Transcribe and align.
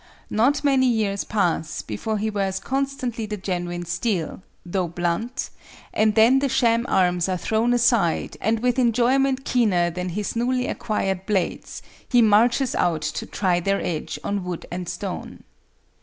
Not 0.31 0.63
many 0.63 0.87
years 0.87 1.23
pass 1.23 1.83
before 1.83 2.17
he 2.17 2.31
wears 2.31 2.59
constantly 2.59 3.27
the 3.27 3.37
genuine 3.37 3.85
steel, 3.85 4.41
though 4.65 4.87
blunt, 4.87 5.51
and 5.93 6.15
then 6.15 6.39
the 6.39 6.49
sham 6.49 6.87
arms 6.89 7.29
are 7.29 7.37
thrown 7.37 7.71
aside 7.71 8.35
and 8.41 8.61
with 8.61 8.79
enjoyment 8.79 9.45
keener 9.45 9.91
than 9.91 10.09
his 10.09 10.35
newly 10.35 10.65
acquired 10.65 11.27
blades, 11.27 11.83
he 12.09 12.19
marches 12.19 12.73
out 12.73 13.03
to 13.03 13.27
try 13.27 13.59
their 13.59 13.79
edge 13.79 14.17
on 14.23 14.43
wood 14.43 14.65
and 14.71 14.89
stone. 14.89 15.43